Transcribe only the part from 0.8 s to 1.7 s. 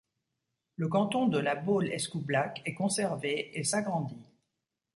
canton de La